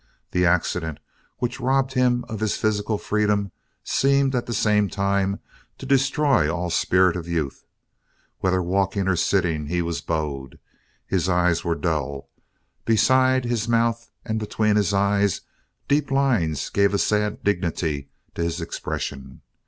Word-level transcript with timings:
The 0.31 0.47
accident 0.47 0.97
which 1.37 1.59
robbed 1.59 1.93
him 1.93 2.25
of 2.27 2.39
his 2.39 2.57
physical 2.57 2.97
freedom 2.97 3.51
seemed, 3.83 4.33
at 4.33 4.47
the 4.47 4.51
same 4.55 4.89
time, 4.89 5.39
to 5.77 5.85
destroy 5.85 6.49
all 6.49 6.71
spirit 6.71 7.15
of 7.15 7.27
youth. 7.27 7.65
Whether 8.39 8.63
walking 8.63 9.07
or 9.07 9.15
sitting 9.15 9.67
he 9.67 9.83
was 9.83 10.01
bowed. 10.01 10.57
His 11.05 11.29
eyes 11.29 11.63
were 11.63 11.75
dull. 11.75 12.31
Beside 12.83 13.45
his 13.45 13.67
mouth 13.67 14.09
and 14.25 14.39
between 14.39 14.75
his 14.75 14.91
eyes 14.91 15.41
deep 15.87 16.09
lines 16.09 16.71
gave 16.71 16.95
a 16.95 16.97
sad 16.97 17.43
dignity 17.43 18.09
to 18.33 18.41
his 18.41 18.59
expression. 18.59 19.41